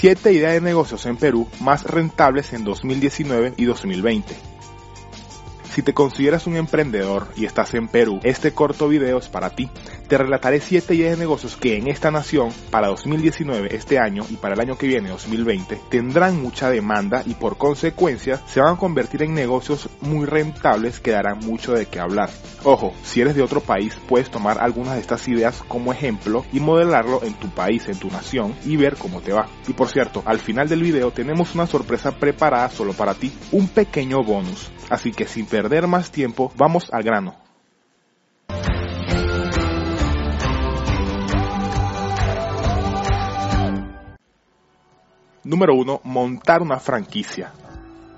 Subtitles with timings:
[0.00, 4.34] 7 ideas de negocios en Perú más rentables en 2019 y 2020.
[5.74, 9.68] Si te consideras un emprendedor y estás en Perú, este corto video es para ti.
[10.10, 14.34] Te relataré 7 ideas de negocios que en esta nación, para 2019, este año, y
[14.34, 18.76] para el año que viene, 2020, tendrán mucha demanda y por consecuencia se van a
[18.76, 22.28] convertir en negocios muy rentables que darán mucho de qué hablar.
[22.64, 26.58] Ojo, si eres de otro país, puedes tomar algunas de estas ideas como ejemplo y
[26.58, 29.46] modelarlo en tu país, en tu nación y ver cómo te va.
[29.68, 33.68] Y por cierto, al final del video tenemos una sorpresa preparada solo para ti, un
[33.68, 34.72] pequeño bonus.
[34.88, 37.49] Así que sin perder más tiempo, vamos al grano.
[45.50, 46.02] Número 1.
[46.04, 47.50] Montar una franquicia.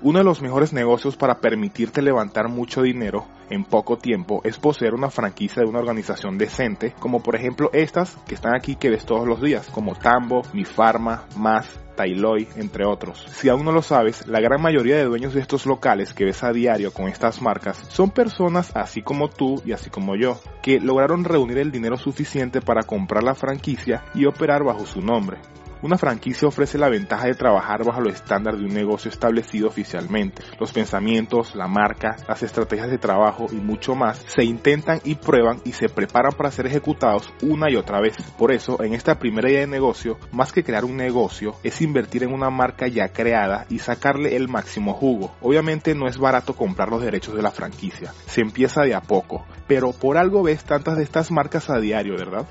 [0.03, 4.93] Uno de los mejores negocios para permitirte levantar mucho dinero en poco tiempo es poseer
[4.93, 9.07] una franquicia de una organización decente, como por ejemplo estas que están aquí que ves
[9.07, 13.25] todos los días, como Tambo, Mi Pharma, Más, Tailoy, entre otros.
[13.31, 16.43] Si aún no lo sabes, la gran mayoría de dueños de estos locales que ves
[16.43, 20.79] a diario con estas marcas son personas así como tú y así como yo, que
[20.79, 25.39] lograron reunir el dinero suficiente para comprar la franquicia y operar bajo su nombre.
[25.83, 30.41] Una franquicia ofrece la ventaja de trabajar bajo los estándares de un negocio establecido oficialmente.
[30.57, 35.59] Los pensamientos, la marca, las estrategias de trabajo y mucho más se intentan y prueban
[35.65, 38.15] y se preparan para ser ejecutados una y otra vez.
[38.37, 42.23] Por eso, en esta primera idea de negocio, más que crear un negocio, es invertir
[42.23, 45.35] en una marca ya creada y sacarle el máximo jugo.
[45.41, 48.13] Obviamente no es barato comprar los derechos de la franquicia.
[48.25, 52.15] Se empieza de a poco, pero por algo ves tantas de estas marcas a diario,
[52.15, 52.45] ¿verdad?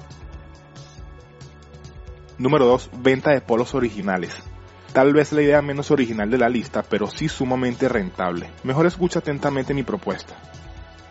[2.42, 2.90] Número 2.
[2.98, 4.34] Venta de polos originales.
[4.92, 8.50] Tal vez la idea menos original de la lista, pero sí sumamente rentable.
[8.64, 10.34] Mejor escucha atentamente mi propuesta.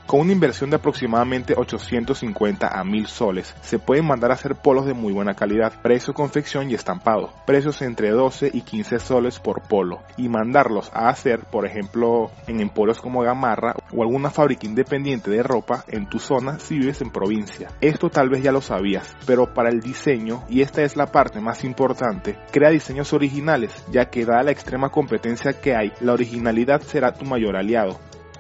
[0.06, 4.86] Con una inversión de aproximadamente 850 a 1000 soles, se pueden mandar a hacer polos
[4.86, 9.62] de muy buena calidad, precio, confección y estampado, precios entre 12 y 15 soles por
[9.62, 15.32] polo, y mandarlos a hacer, por ejemplo, en emporios como Gamarra o alguna fábrica independiente
[15.32, 17.70] de ropa en tu zona si vives en provincia.
[17.80, 21.40] Esto tal vez ya lo sabías, pero para el diseño, y esta es la parte
[21.40, 26.82] más importante, crea diseños originales, ya que dada la extrema competencia que hay, la originalidad
[26.82, 27.98] será tu mayor aliado.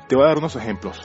[0.09, 0.99] Te voy a dar unos ejemplos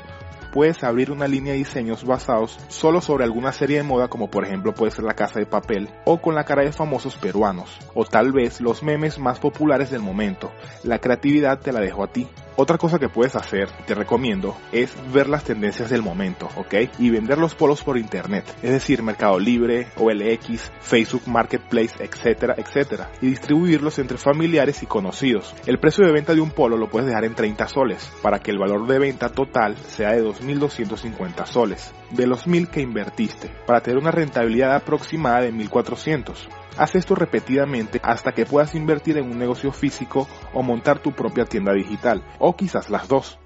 [0.57, 4.43] puedes abrir una línea de diseños basados solo sobre alguna serie de moda como por
[4.43, 8.07] ejemplo puede ser la casa de papel o con la cara de famosos peruanos o
[8.07, 10.51] tal vez los memes más populares del momento.
[10.83, 12.27] La creatividad te la dejo a ti.
[12.59, 16.75] Otra cosa que puedes hacer, te recomiendo, es ver las tendencias del momento, ¿ok?
[16.99, 23.11] Y vender los polos por internet, es decir, Mercado Libre, OLX, Facebook Marketplace, etcétera, etcétera,
[23.21, 25.55] y distribuirlos entre familiares y conocidos.
[25.67, 28.53] El precio de venta de un polo lo puedes dejar en 30 soles, para que
[28.53, 33.81] el valor de venta total sea de 2.250 soles, de los 1.000 que invertiste, para
[33.81, 36.49] tener una rentabilidad aproximada de 1.400.
[36.77, 41.45] Haz esto repetidamente hasta que puedas invertir en un negocio físico o montar tu propia
[41.45, 43.39] tienda digital, o quizás las dos.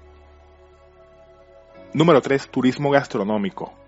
[1.93, 2.49] Número 3.
[2.49, 3.80] Turismo gastronómico.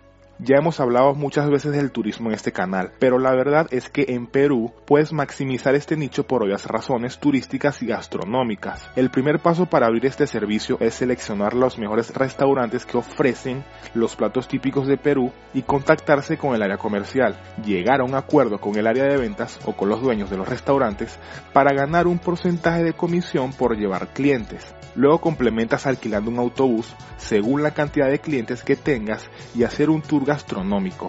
[0.46, 4.08] Ya hemos hablado muchas veces del turismo en este canal, pero la verdad es que
[4.10, 8.90] en Perú puedes maximizar este nicho por obvias razones turísticas y gastronómicas.
[8.98, 14.18] El primer paso para abrir este servicio es seleccionar los mejores restaurantes que ofrecen los
[14.18, 18.76] platos típicos de Perú y contactarse con el área comercial, llegar a un acuerdo con
[18.76, 21.18] el área de ventas o con los dueños de los restaurantes
[21.54, 24.76] para ganar un porcentaje de comisión por llevar clientes.
[24.96, 30.02] Luego complementas alquilando un autobús según la cantidad de clientes que tengas y hacer un
[30.02, 30.26] tour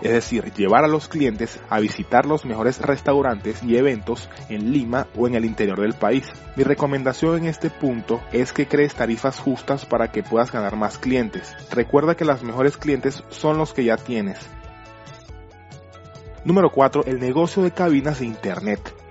[0.02, 5.06] es decir, llevar a los clientes a visitar los mejores restaurantes y eventos en Lima
[5.16, 6.26] o en el interior del país.
[6.56, 10.98] Mi recomendación en este punto es que crees tarifas justas para que puedas ganar más
[10.98, 11.54] clientes.
[11.70, 14.38] Recuerda que los mejores clientes son los que ya tienes.
[16.44, 17.04] Número 4.
[17.06, 19.03] El negocio de cabinas de Internet.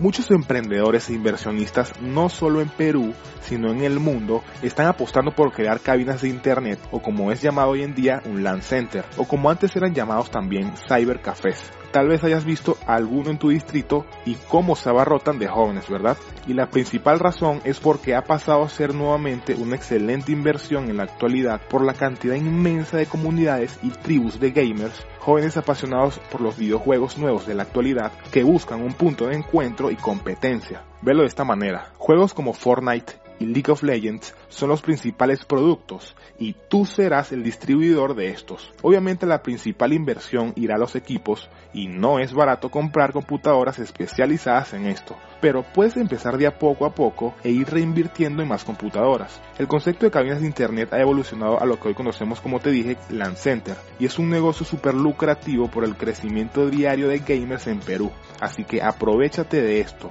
[0.00, 5.52] Muchos emprendedores e inversionistas, no solo en Perú, sino en el mundo, están apostando por
[5.52, 9.26] crear cabinas de internet o como es llamado hoy en día un LAN center o
[9.26, 11.72] como antes eran llamados también cybercafés.
[11.90, 16.16] Tal vez hayas visto alguno en tu distrito y cómo se abarrotan de jóvenes, ¿verdad?
[16.46, 20.98] Y la principal razón es porque ha pasado a ser nuevamente una excelente inversión en
[20.98, 26.40] la actualidad por la cantidad inmensa de comunidades y tribus de gamers jóvenes apasionados por
[26.40, 30.82] los videojuegos nuevos de la actualidad que buscan un punto de encuentro y competencia.
[31.02, 31.92] Velo de esta manera.
[31.98, 37.42] Juegos como Fortnite y League of Legends son los principales productos y tú serás el
[37.42, 38.72] distribuidor de estos.
[38.82, 44.72] Obviamente la principal inversión irá a los equipos y no es barato comprar computadoras especializadas
[44.74, 48.64] en esto, pero puedes empezar de a poco a poco e ir reinvirtiendo en más
[48.64, 49.40] computadoras.
[49.58, 52.70] El concepto de cabinas de internet ha evolucionado a lo que hoy conocemos como te
[52.70, 57.66] dije LAN Center y es un negocio súper lucrativo por el crecimiento diario de gamers
[57.66, 58.10] en Perú,
[58.40, 60.10] así que aprovechate de esto.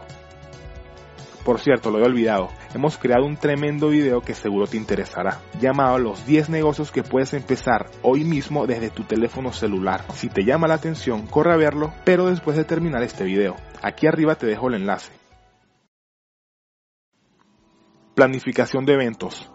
[1.47, 5.97] Por cierto, lo he olvidado, hemos creado un tremendo video que seguro te interesará, llamado
[5.97, 10.03] Los 10 negocios que puedes empezar hoy mismo desde tu teléfono celular.
[10.13, 13.55] Si te llama la atención, corre a verlo, pero después de terminar este video.
[13.81, 15.13] Aquí arriba te dejo el enlace.
[18.13, 19.49] Planificación de eventos.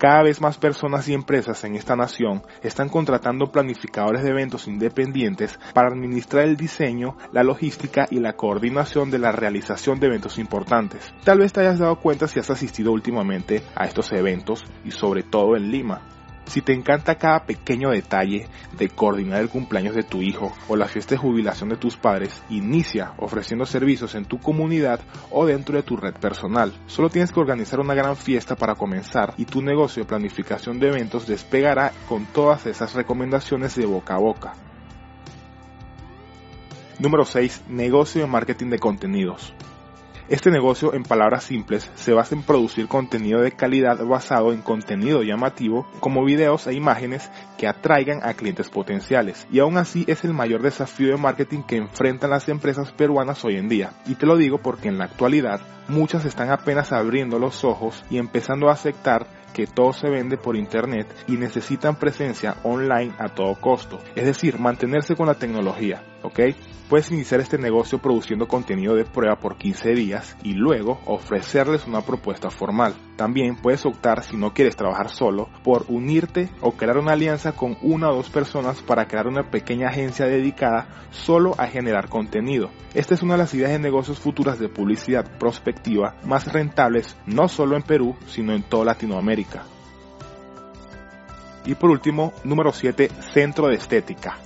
[0.00, 5.60] Cada vez más personas y empresas en esta nación están contratando planificadores de eventos independientes
[5.74, 11.12] para administrar el diseño, la logística y la coordinación de la realización de eventos importantes.
[11.22, 15.22] Tal vez te hayas dado cuenta si has asistido últimamente a estos eventos y sobre
[15.22, 16.00] todo en Lima.
[16.46, 20.88] Si te encanta cada pequeño detalle de coordinar el cumpleaños de tu hijo o la
[20.88, 25.00] fiesta de jubilación de tus padres, inicia ofreciendo servicios en tu comunidad
[25.30, 26.72] o dentro de tu red personal.
[26.86, 30.88] Solo tienes que organizar una gran fiesta para comenzar y tu negocio de planificación de
[30.88, 34.54] eventos despegará con todas esas recomendaciones de boca a boca.
[36.98, 37.62] Número 6.
[37.68, 39.54] Negocio de marketing de contenidos.
[40.30, 45.24] Este negocio, en palabras simples, se basa en producir contenido de calidad basado en contenido
[45.24, 47.28] llamativo como videos e imágenes
[47.58, 49.48] que atraigan a clientes potenciales.
[49.50, 53.56] Y aún así es el mayor desafío de marketing que enfrentan las empresas peruanas hoy
[53.56, 53.90] en día.
[54.06, 58.18] Y te lo digo porque en la actualidad muchas están apenas abriendo los ojos y
[58.18, 63.56] empezando a aceptar que todo se vende por internet y necesitan presencia online a todo
[63.56, 66.38] costo, es decir, mantenerse con la tecnología, ¿ok?
[66.90, 72.00] Puedes iniciar este negocio produciendo contenido de prueba por 15 días y luego ofrecerles una
[72.00, 72.94] propuesta formal.
[73.14, 77.76] También puedes optar, si no quieres trabajar solo, por unirte o crear una alianza con
[77.80, 82.70] una o dos personas para crear una pequeña agencia dedicada solo a generar contenido.
[82.92, 87.46] Esta es una de las ideas de negocios futuras de publicidad prospectiva más rentables no
[87.46, 89.62] solo en Perú, sino en toda Latinoamérica.
[91.64, 94.38] Y por último, número 7, centro de estética.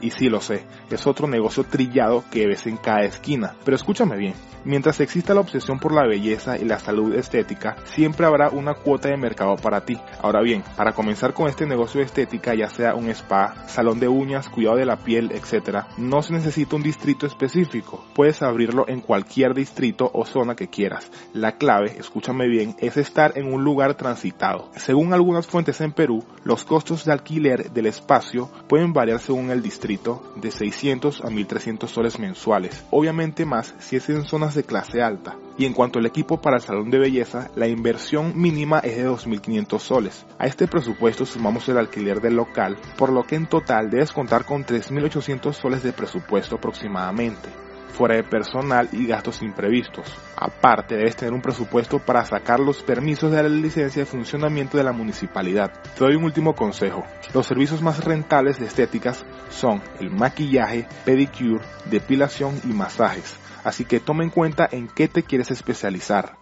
[0.00, 0.66] Y sí lo sé,
[0.96, 3.54] es otro negocio trillado que ves en cada esquina.
[3.64, 4.34] Pero escúchame bien,
[4.64, 9.08] mientras exista la obsesión por la belleza y la salud estética, siempre habrá una cuota
[9.08, 9.98] de mercado para ti.
[10.20, 14.08] Ahora bien, para comenzar con este negocio de estética, ya sea un spa, salón de
[14.08, 18.04] uñas, cuidado de la piel, etc., no se necesita un distrito específico.
[18.14, 21.10] Puedes abrirlo en cualquier distrito o zona que quieras.
[21.32, 24.70] La clave, escúchame bien, es estar en un lugar transitado.
[24.76, 29.62] Según algunas fuentes en Perú, los costos de alquiler del espacio pueden variar según el
[29.62, 35.00] distrito de 600 a 1300 soles mensuales, obviamente más si es en zonas de clase
[35.00, 35.36] alta.
[35.56, 39.08] Y en cuanto al equipo para el salón de belleza, la inversión mínima es de
[39.08, 40.26] 2.500 soles.
[40.38, 44.44] A este presupuesto sumamos el alquiler del local, por lo que en total debes contar
[44.44, 47.48] con 3.800 soles de presupuesto aproximadamente
[47.88, 50.06] fuera de personal y gastos imprevistos.
[50.36, 54.84] Aparte, debes tener un presupuesto para sacar los permisos de la licencia de funcionamiento de
[54.84, 55.72] la municipalidad.
[55.94, 57.04] Te doy un último consejo.
[57.34, 63.36] Los servicios más rentables de estéticas son el maquillaje, pedicure, depilación y masajes.
[63.64, 66.36] Así que toma en cuenta en qué te quieres especializar.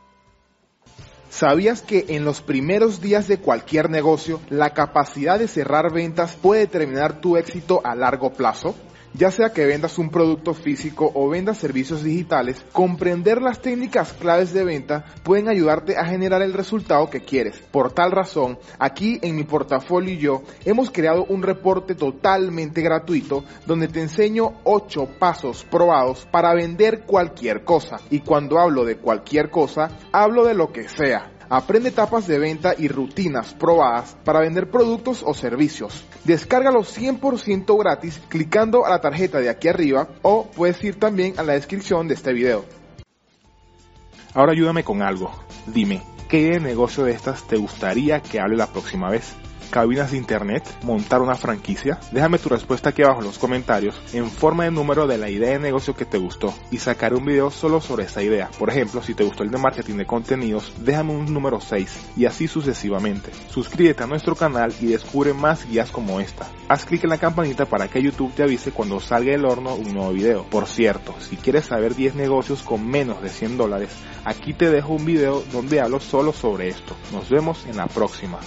[1.31, 6.63] ¿Sabías que en los primeros días de cualquier negocio la capacidad de cerrar ventas puede
[6.63, 8.75] determinar tu éxito a largo plazo?
[9.13, 14.53] Ya sea que vendas un producto físico o vendas servicios digitales, comprender las técnicas claves
[14.53, 17.61] de venta pueden ayudarte a generar el resultado que quieres.
[17.73, 23.45] Por tal razón, aquí en mi portafolio y yo hemos creado un reporte totalmente gratuito
[23.67, 27.97] donde te enseño 8 pasos probados para vender cualquier cosa.
[28.11, 32.77] Y cuando hablo de cualquier cosa, hablo de lo que sea Aprende etapas de venta
[32.79, 36.05] y rutinas probadas para vender productos o servicios.
[36.23, 41.43] Descárgalo 100% gratis clicando a la tarjeta de aquí arriba o puedes ir también a
[41.43, 42.65] la descripción de este video.
[44.33, 45.33] Ahora ayúdame con algo.
[45.67, 49.35] Dime, ¿qué negocio de estas te gustaría que hable la próxima vez?
[49.71, 51.99] Cabinas de internet, montar una franquicia?
[52.13, 55.51] Déjame tu respuesta aquí abajo en los comentarios en forma de número de la idea
[55.51, 58.51] de negocio que te gustó y sacaré un video solo sobre esa idea.
[58.59, 62.27] Por ejemplo, si te gustó el de marketing de contenidos, déjame un número 6 y
[62.27, 63.31] así sucesivamente.
[63.49, 66.47] Suscríbete a nuestro canal y descubre más guías como esta.
[66.69, 69.95] Haz clic en la campanita para que YouTube te avise cuando salga del horno un
[69.95, 70.45] nuevo video.
[70.45, 73.91] Por cierto, si quieres saber 10 negocios con menos de 100 dólares,
[74.25, 76.97] aquí te dejo un video donde hablo solo sobre esto.
[77.13, 78.39] Nos vemos en la próxima.